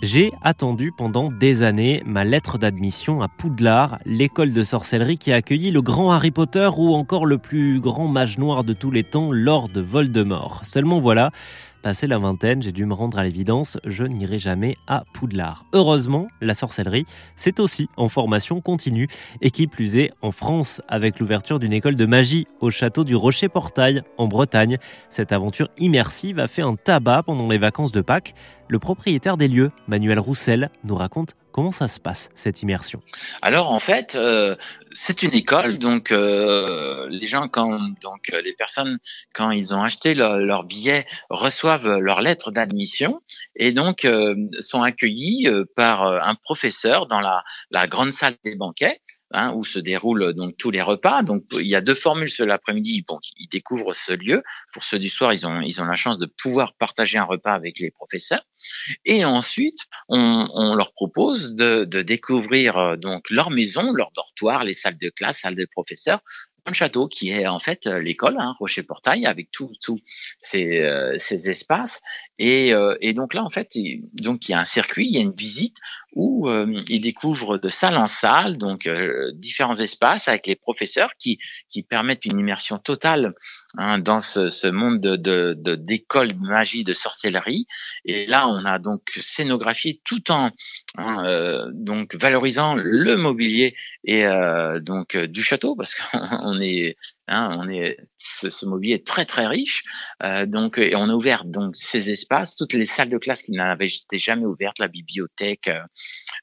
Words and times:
J'ai 0.00 0.32
attendu 0.42 0.92
pendant 0.92 1.28
des 1.28 1.64
années 1.64 2.04
ma 2.06 2.22
lettre 2.24 2.56
d'admission 2.56 3.20
à 3.20 3.26
Poudlard, 3.26 3.98
l'école 4.04 4.52
de 4.52 4.62
sorcellerie 4.62 5.18
qui 5.18 5.32
a 5.32 5.36
accueilli 5.36 5.72
le 5.72 5.82
grand 5.82 6.12
Harry 6.12 6.30
Potter 6.30 6.70
ou 6.76 6.94
encore 6.94 7.26
le 7.26 7.36
plus 7.36 7.80
grand 7.80 8.06
mage 8.06 8.38
noir 8.38 8.62
de 8.62 8.74
tous 8.74 8.92
les 8.92 9.02
temps, 9.02 9.32
Lord 9.32 9.70
Voldemort. 9.74 10.60
Seulement 10.64 11.00
voilà, 11.00 11.32
Passé 11.82 12.08
la 12.08 12.18
vingtaine, 12.18 12.60
j'ai 12.60 12.72
dû 12.72 12.86
me 12.86 12.92
rendre 12.92 13.18
à 13.18 13.22
l'évidence, 13.22 13.78
je 13.84 14.02
n'irai 14.02 14.40
jamais 14.40 14.76
à 14.88 15.04
Poudlard. 15.14 15.64
Heureusement, 15.72 16.26
la 16.40 16.54
sorcellerie, 16.54 17.04
c'est 17.36 17.60
aussi 17.60 17.88
en 17.96 18.08
formation 18.08 18.60
continue, 18.60 19.06
et 19.42 19.52
qui 19.52 19.68
plus 19.68 19.96
est 19.96 20.10
en 20.20 20.32
France, 20.32 20.82
avec 20.88 21.20
l'ouverture 21.20 21.60
d'une 21.60 21.72
école 21.72 21.94
de 21.94 22.04
magie 22.04 22.48
au 22.60 22.70
château 22.70 23.04
du 23.04 23.14
Rocher-Portail, 23.14 24.02
en 24.16 24.26
Bretagne. 24.26 24.78
Cette 25.08 25.30
aventure 25.30 25.68
immersive 25.78 26.40
a 26.40 26.48
fait 26.48 26.62
un 26.62 26.74
tabac 26.74 27.22
pendant 27.22 27.48
les 27.48 27.58
vacances 27.58 27.92
de 27.92 28.00
Pâques. 28.00 28.34
Le 28.68 28.80
propriétaire 28.80 29.36
des 29.36 29.48
lieux, 29.48 29.70
Manuel 29.86 30.18
Roussel, 30.18 30.70
nous 30.82 30.96
raconte 30.96 31.36
comment 31.58 31.72
ça 31.72 31.88
se 31.88 31.98
passe, 31.98 32.30
cette 32.36 32.62
immersion? 32.62 33.00
Alors 33.42 33.72
en 33.72 33.80
fait, 33.80 34.14
euh, 34.14 34.54
c'est 34.92 35.24
une 35.24 35.34
école, 35.34 35.78
donc 35.78 36.12
euh, 36.12 37.08
les 37.10 37.26
gens, 37.26 37.48
quand 37.48 37.80
donc 38.00 38.28
les 38.44 38.52
personnes, 38.52 39.00
quand 39.34 39.50
ils 39.50 39.74
ont 39.74 39.82
acheté 39.82 40.14
leur, 40.14 40.62
billet, 40.62 41.04
reçoivent 41.30 41.98
leur 41.98 42.20
lettre 42.20 42.52
d'admission 42.52 43.22
et 43.56 43.72
donc 43.72 44.04
euh, 44.04 44.36
sont 44.60 44.82
accueillis 44.82 45.48
par 45.74 46.04
un 46.06 46.36
professeur 46.36 47.08
dans 47.08 47.20
la 47.20 47.86
grande 47.88 48.12
salle 48.12 48.34
des 48.44 48.54
banquets 48.54 49.00
Hein, 49.30 49.52
où 49.54 49.62
se 49.62 49.78
déroulent 49.78 50.32
donc 50.32 50.56
tous 50.56 50.70
les 50.70 50.80
repas. 50.80 51.22
Donc 51.22 51.44
il 51.52 51.66
y 51.66 51.74
a 51.74 51.82
deux 51.82 51.94
formules 51.94 52.30
ce 52.30 52.42
l'après-midi. 52.42 53.04
Bon, 53.06 53.18
ils 53.36 53.46
découvrent 53.48 53.92
ce 53.92 54.14
lieu. 54.14 54.42
Pour 54.72 54.84
ceux 54.84 54.98
du 54.98 55.10
soir, 55.10 55.34
ils 55.34 55.46
ont 55.46 55.60
ils 55.60 55.82
ont 55.82 55.84
la 55.84 55.96
chance 55.96 56.16
de 56.16 56.24
pouvoir 56.24 56.72
partager 56.72 57.18
un 57.18 57.24
repas 57.24 57.52
avec 57.52 57.78
les 57.78 57.90
professeurs. 57.90 58.46
Et 59.04 59.26
ensuite, 59.26 59.80
on, 60.08 60.48
on 60.54 60.74
leur 60.74 60.94
propose 60.94 61.54
de, 61.54 61.84
de 61.84 62.00
découvrir 62.00 62.78
euh, 62.78 62.96
donc 62.96 63.28
leur 63.28 63.50
maison, 63.50 63.92
leur 63.92 64.12
dortoir, 64.12 64.64
les 64.64 64.72
salles 64.72 64.96
de 64.96 65.10
classe, 65.10 65.40
salles 65.40 65.56
de 65.56 65.66
professeurs, 65.70 66.20
le 66.68 66.74
château 66.74 67.08
qui 67.08 67.30
est 67.30 67.46
en 67.46 67.58
fait 67.58 67.86
euh, 67.86 68.00
l'école, 68.00 68.36
hein, 68.38 68.54
Rocher 68.58 68.82
Portail, 68.82 69.26
avec 69.26 69.50
tous 69.50 69.72
tout 69.80 69.98
ces, 70.40 70.80
euh, 70.82 71.16
ces, 71.18 71.50
espaces. 71.50 72.00
Et, 72.38 72.72
euh, 72.72 72.96
et, 73.00 73.12
donc 73.12 73.34
là, 73.34 73.42
en 73.42 73.50
fait, 73.50 73.74
il, 73.74 74.02
donc 74.14 74.48
il 74.48 74.52
y 74.52 74.54
a 74.54 74.60
un 74.60 74.64
circuit, 74.64 75.06
il 75.06 75.12
y 75.12 75.18
a 75.18 75.20
une 75.20 75.34
visite 75.34 75.76
où 76.14 76.48
ils 76.88 77.00
découvrent 77.00 77.58
de 77.58 77.68
salle 77.68 77.96
en 77.96 78.06
salle, 78.06 78.58
donc 78.58 78.88
différents 79.34 79.78
espaces 79.78 80.28
avec 80.28 80.46
les 80.46 80.56
professeurs 80.56 81.10
qui, 81.18 81.38
qui 81.68 81.82
permettent 81.82 82.24
une 82.24 82.38
immersion 82.38 82.78
totale 82.78 83.34
hein, 83.76 83.98
dans 83.98 84.20
ce, 84.20 84.48
ce, 84.48 84.66
monde 84.66 85.00
de 85.00 85.54
d'école 85.74 86.32
de, 86.32 86.38
de, 86.38 86.40
magie, 86.40 86.84
de 86.84 86.92
sorcellerie. 86.92 87.66
Et 88.04 88.26
là, 88.26 88.48
on 88.48 88.64
a 88.64 88.78
donc 88.78 89.02
scénographié 89.20 90.00
tout 90.04 90.30
en 90.30 90.50
hein, 90.96 91.68
donc 91.72 92.14
valorisant 92.14 92.74
le 92.74 93.16
mobilier 93.16 93.76
et 94.04 94.24
donc 94.80 95.16
du 95.16 95.42
château, 95.42 95.76
parce 95.76 95.94
qu'on 96.12 96.18
on 96.42 96.60
est, 96.60 96.96
hein, 97.28 97.56
on 97.58 97.68
est, 97.68 97.98
ce, 98.18 98.66
mobilier 98.66 98.94
est 98.94 99.06
très 99.06 99.24
très 99.24 99.46
riche. 99.46 99.84
Euh, 100.22 100.46
donc, 100.46 100.78
et 100.78 100.96
on 100.96 101.08
a 101.08 101.12
ouvert 101.12 101.44
donc 101.44 101.76
ces 101.76 102.10
espaces, 102.10 102.56
toutes 102.56 102.72
les 102.72 102.86
salles 102.86 103.08
de 103.08 103.18
classe 103.18 103.42
qui 103.42 103.52
n'avaient 103.52 103.90
jamais 104.12 104.46
ouvertes, 104.46 104.78
la 104.78 104.88
bibliothèque 104.88 105.68
euh, 105.68 105.80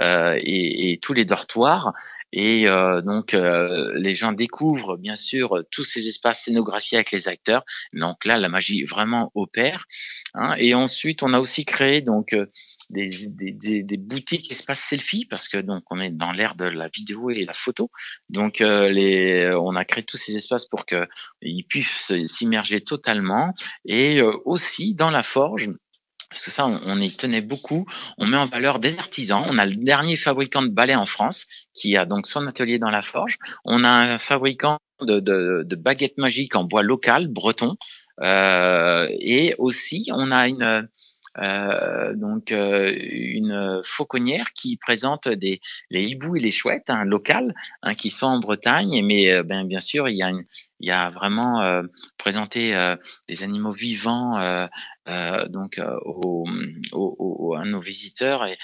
euh, 0.00 0.38
et, 0.40 0.92
et, 0.92 0.98
tous 0.98 1.12
les 1.12 1.24
dortoirs. 1.24 1.92
Et 2.32 2.66
donc, 3.04 3.32
les 3.32 4.14
gens 4.14 4.32
découvrent 4.32 4.96
bien 4.96 5.16
sûr 5.16 5.64
tous 5.70 5.84
ces 5.84 6.08
espaces 6.08 6.44
scénographiés 6.44 6.98
avec 6.98 7.10
les 7.10 7.28
acteurs. 7.28 7.64
Donc 7.92 8.24
là, 8.24 8.38
la 8.38 8.48
magie 8.48 8.84
vraiment 8.84 9.30
opère. 9.34 9.86
Hein. 10.34 10.54
Et 10.58 10.74
ensuite, 10.74 11.22
on 11.22 11.32
a 11.32 11.40
aussi 11.40 11.64
créé 11.64 12.02
donc 12.02 12.34
des, 12.90 13.26
des, 13.28 13.82
des, 13.82 13.96
boutiques 13.96 14.50
espace 14.50 14.80
selfie 14.80 15.26
parce 15.26 15.48
que 15.48 15.58
donc 15.58 15.82
on 15.90 16.00
est 16.00 16.10
dans 16.10 16.32
l'ère 16.32 16.54
de 16.54 16.64
la 16.64 16.88
vidéo 16.88 17.30
et 17.30 17.44
la 17.44 17.52
photo. 17.52 17.90
Donc 18.30 18.60
euh, 18.60 18.88
les, 18.88 19.50
on 19.60 19.76
a 19.76 19.84
créé 19.84 20.04
tous 20.04 20.16
ces 20.16 20.36
espaces 20.36 20.66
pour 20.66 20.86
qu'ils 20.86 21.66
puissent 21.68 22.12
s'immerger 22.26 22.80
totalement 22.80 23.54
et 23.84 24.20
euh, 24.20 24.32
aussi 24.44 24.94
dans 24.94 25.10
la 25.10 25.22
forge 25.22 25.70
parce 26.30 26.44
que 26.44 26.50
ça, 26.50 26.66
on, 26.66 27.00
y 27.00 27.10
tenait 27.16 27.40
beaucoup. 27.40 27.86
On 28.18 28.26
met 28.26 28.36
en 28.36 28.46
valeur 28.46 28.78
des 28.78 28.98
artisans. 28.98 29.44
On 29.48 29.58
a 29.58 29.64
le 29.64 29.74
dernier 29.74 30.16
fabricant 30.16 30.62
de 30.62 30.68
balais 30.68 30.94
en 30.94 31.06
France 31.06 31.46
qui 31.74 31.96
a 31.96 32.04
donc 32.04 32.26
son 32.26 32.46
atelier 32.46 32.78
dans 32.78 32.90
la 32.90 33.02
forge. 33.02 33.38
On 33.64 33.82
a 33.82 33.88
un 33.88 34.18
fabricant 34.18 34.78
de, 35.00 35.74
baguettes 35.76 36.18
magiques 36.18 36.54
en 36.54 36.64
bois 36.64 36.82
local, 36.82 37.28
breton. 37.28 37.76
Euh, 38.20 39.08
et 39.20 39.54
aussi, 39.58 40.10
on 40.12 40.30
a 40.30 40.48
une, 40.48 40.88
euh, 41.40 42.14
donc 42.14 42.52
euh, 42.52 42.92
une 42.98 43.80
fauconnière 43.84 44.52
qui 44.52 44.76
présente 44.76 45.28
des 45.28 45.60
les 45.90 46.04
hiboux 46.04 46.36
et 46.36 46.40
les 46.40 46.50
chouettes 46.50 46.90
hein, 46.90 47.04
locales 47.04 47.54
hein, 47.82 47.94
qui 47.94 48.10
sont 48.10 48.26
en 48.26 48.40
Bretagne. 48.40 49.04
Mais 49.04 49.30
euh, 49.30 49.42
ben, 49.42 49.64
bien 49.64 49.80
sûr 49.80 50.08
il 50.08 50.16
y 50.16 50.22
a 50.22 50.30
une, 50.30 50.44
il 50.80 50.88
y 50.88 50.92
a 50.92 51.08
vraiment 51.08 51.82
présenté 52.18 52.72
des 53.28 53.42
animaux 53.42 53.72
vivants 53.72 54.38
donc 55.48 55.78
à 55.78 55.96
nos 57.68 57.80
visiteurs 57.80 58.46
et 58.46 58.56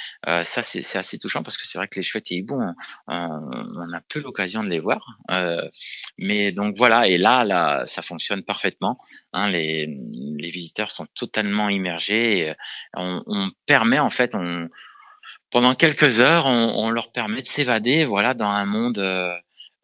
ça 0.44 0.62
c'est 0.62 0.96
assez 0.96 1.18
touchant 1.18 1.42
parce 1.42 1.56
que 1.56 1.66
c'est 1.66 1.78
vrai 1.78 1.88
que 1.88 1.96
les 1.96 2.02
chouettes 2.02 2.30
et 2.30 2.36
hiboux 2.36 2.60
on, 2.60 2.74
on, 3.08 3.92
a 3.92 4.00
peu 4.08 4.20
l'occasion 4.20 4.64
de 4.64 4.68
les 4.68 4.80
voir 4.80 5.18
mais 6.18 6.52
donc 6.52 6.76
voilà 6.76 7.08
et 7.08 7.18
là 7.18 7.44
là 7.44 7.84
ça 7.86 8.02
fonctionne 8.02 8.42
parfaitement 8.42 8.98
hein, 9.32 9.50
les, 9.50 9.86
les 10.38 10.50
visiteurs 10.50 10.90
sont 10.90 11.06
totalement 11.14 11.68
immergés 11.68 12.38
et 12.38 12.54
on, 12.94 13.22
on 13.26 13.50
permet 13.66 13.98
en 13.98 14.10
fait 14.10 14.34
on 14.34 14.68
pendant 15.50 15.74
quelques 15.74 16.20
heures 16.20 16.46
on, 16.46 16.74
on 16.76 16.90
leur 16.90 17.12
permet 17.12 17.42
de 17.42 17.48
s'évader 17.48 18.04
voilà 18.04 18.34
dans 18.34 18.50
un 18.50 18.66
monde 18.66 18.98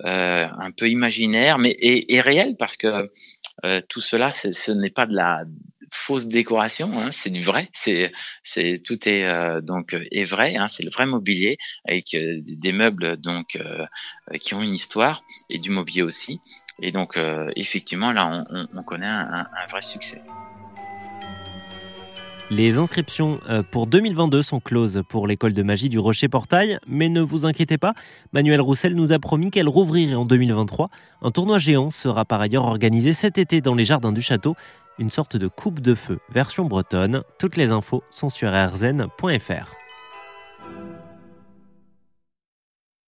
euh, 0.06 0.46
un 0.58 0.70
peu 0.70 0.88
imaginaire, 0.88 1.58
mais 1.58 1.76
et, 1.78 2.20
réel 2.22 2.56
parce 2.58 2.78
que 2.78 3.10
euh, 3.66 3.80
tout 3.86 4.00
cela, 4.00 4.30
ce 4.30 4.72
n'est 4.72 4.90
pas 4.90 5.04
de 5.04 5.14
la 5.14 5.42
fausse 5.90 6.26
décoration, 6.26 6.98
hein, 6.98 7.10
c'est 7.10 7.30
du 7.30 7.40
vrai, 7.40 7.68
c'est 7.72 8.12
tout 8.84 9.08
est 9.08 9.24
euh, 9.24 9.60
donc 9.60 9.96
est 10.12 10.24
vrai, 10.24 10.56
hein, 10.56 10.68
c'est 10.68 10.82
le 10.82 10.90
vrai 10.90 11.06
mobilier 11.06 11.58
avec 11.86 12.16
des 12.16 12.72
meubles 12.72 13.16
donc 13.16 13.58
qui 14.40 14.54
ont 14.54 14.62
une 14.62 14.72
histoire 14.72 15.22
et 15.48 15.58
du 15.58 15.70
mobilier 15.70 16.02
aussi, 16.02 16.40
et 16.80 16.92
donc 16.92 17.18
effectivement 17.56 18.12
là 18.12 18.44
on, 18.50 18.66
on, 18.76 18.82
connaît 18.82 19.06
un, 19.06 19.46
un 19.46 19.66
vrai 19.68 19.82
succès. 19.82 20.22
Les 22.52 22.78
inscriptions 22.78 23.38
euh, 23.48 23.62
pour 23.62 23.86
2022 23.86 24.42
sont 24.42 24.58
closes 24.58 25.04
pour 25.08 25.28
l'école 25.28 25.54
de 25.54 25.62
magie 25.62 25.88
du 25.88 26.00
Rocher 26.00 26.26
Portail, 26.26 26.80
mais 26.88 27.08
ne 27.08 27.20
vous 27.20 27.46
inquiétez 27.46 27.78
pas, 27.78 27.94
Manuel 28.32 28.60
Roussel 28.60 28.96
nous 28.96 29.12
a 29.12 29.20
promis 29.20 29.52
qu'elle 29.52 29.68
rouvrirait 29.68 30.16
en 30.16 30.24
2023. 30.24 30.88
Un 31.22 31.30
tournoi 31.30 31.60
géant 31.60 31.90
sera 31.90 32.24
par 32.24 32.40
ailleurs 32.40 32.64
organisé 32.64 33.12
cet 33.12 33.38
été 33.38 33.60
dans 33.60 33.76
les 33.76 33.84
jardins 33.84 34.10
du 34.10 34.20
château, 34.20 34.56
une 35.00 35.10
sorte 35.10 35.36
de 35.36 35.48
coupe 35.48 35.80
de 35.80 35.96
feu 35.96 36.20
version 36.30 36.66
bretonne. 36.66 37.22
Toutes 37.38 37.56
les 37.56 37.70
infos 37.70 38.04
sont 38.10 38.28
sur 38.28 38.50
rzn.fr. 38.52 39.79